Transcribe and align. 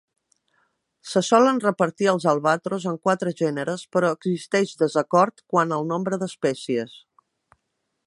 Se 1.09 1.21
solen 1.27 1.59
repartir 1.65 2.09
els 2.13 2.25
albatros 2.31 2.89
en 2.93 2.97
quatre 3.09 3.35
gèneres, 3.43 3.85
però 3.97 4.11
existeix 4.17 4.75
desacord 4.83 5.47
quant 5.55 5.77
al 5.79 5.89
nombre 5.95 6.23
d'espècies. 6.25 7.01